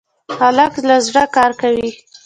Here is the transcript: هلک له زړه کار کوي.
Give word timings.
هلک 0.37 0.73
له 0.87 0.95
زړه 1.07 1.23
کار 1.35 1.51
کوي. 1.61 1.89